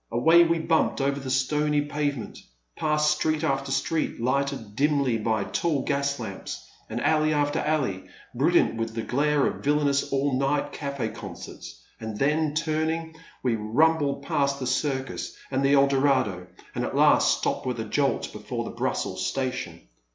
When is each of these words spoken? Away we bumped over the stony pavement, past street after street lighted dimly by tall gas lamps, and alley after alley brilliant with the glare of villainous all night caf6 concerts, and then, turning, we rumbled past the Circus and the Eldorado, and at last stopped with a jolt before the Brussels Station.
Away 0.11 0.43
we 0.43 0.57
bumped 0.57 0.99
over 0.99 1.19
the 1.19 1.29
stony 1.29 1.81
pavement, 1.81 2.39
past 2.75 3.11
street 3.15 3.43
after 3.43 3.71
street 3.71 4.19
lighted 4.19 4.75
dimly 4.75 5.19
by 5.19 5.43
tall 5.43 5.83
gas 5.83 6.19
lamps, 6.19 6.67
and 6.89 6.99
alley 7.01 7.33
after 7.35 7.59
alley 7.59 8.05
brilliant 8.33 8.77
with 8.77 8.95
the 8.95 9.03
glare 9.03 9.45
of 9.45 9.63
villainous 9.63 10.11
all 10.11 10.39
night 10.39 10.73
caf6 10.73 11.13
concerts, 11.13 11.83
and 11.99 12.17
then, 12.17 12.55
turning, 12.55 13.15
we 13.43 13.55
rumbled 13.55 14.23
past 14.23 14.59
the 14.59 14.65
Circus 14.65 15.37
and 15.51 15.63
the 15.63 15.73
Eldorado, 15.75 16.47
and 16.73 16.83
at 16.83 16.95
last 16.95 17.37
stopped 17.37 17.67
with 17.67 17.79
a 17.79 17.85
jolt 17.85 18.33
before 18.33 18.63
the 18.63 18.71
Brussels 18.71 19.23
Station. 19.27 19.81